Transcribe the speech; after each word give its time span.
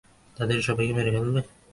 তাদের 0.37 0.59
সবাইকে 0.61 0.93
মেরে 0.93 1.11
ফেলবে? 1.15 1.41